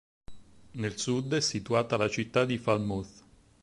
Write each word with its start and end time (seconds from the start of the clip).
Nel 0.71 0.97
sud 0.97 1.31
è 1.35 1.41
situata 1.41 1.95
la 1.95 2.09
città 2.09 2.43
di 2.45 2.57
Falmouth. 2.57 3.23